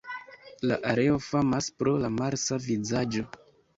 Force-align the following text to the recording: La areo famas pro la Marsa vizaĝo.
La 0.69 0.77
areo 0.93 1.19
famas 1.25 1.67
pro 1.83 1.93
la 2.05 2.13
Marsa 2.17 2.59
vizaĝo. 2.65 3.29